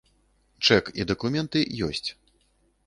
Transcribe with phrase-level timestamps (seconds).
[0.69, 1.59] Чэк і дакументы
[1.91, 2.09] ёсць.